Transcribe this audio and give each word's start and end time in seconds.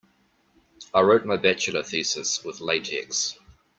I 0.95 1.01
wrote 1.01 1.25
my 1.25 1.37
bachelor 1.37 1.83
thesis 1.83 2.43
with 2.43 2.59
latex. 2.59 3.37